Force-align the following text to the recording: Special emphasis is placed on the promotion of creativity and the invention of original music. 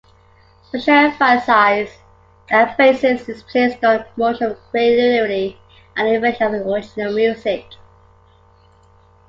Special 0.63 1.11
emphasis 2.49 3.29
is 3.29 3.43
placed 3.43 3.83
on 3.83 3.97
the 3.99 4.03
promotion 4.15 4.47
of 4.47 4.57
creativity 4.71 5.59
and 5.95 6.07
the 6.07 6.15
invention 6.15 6.55
of 6.55 6.65
original 6.65 7.13
music. 7.13 7.65